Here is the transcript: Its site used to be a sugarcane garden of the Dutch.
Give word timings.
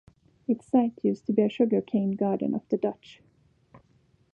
Its 0.47 0.65
site 0.65 0.97
used 1.03 1.27
to 1.27 1.31
be 1.31 1.43
a 1.43 1.47
sugarcane 1.49 2.13
garden 2.15 2.55
of 2.55 2.67
the 2.69 2.77
Dutch. 2.79 3.21